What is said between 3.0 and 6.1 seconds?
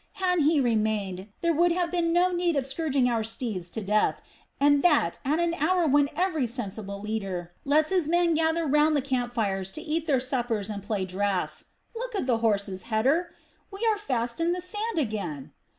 our steeds to death, and that at an hour when